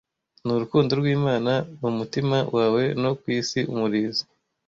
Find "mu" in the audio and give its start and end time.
1.81-1.89